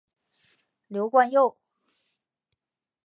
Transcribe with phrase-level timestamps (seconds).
[0.87, 1.55] 刘冠佑。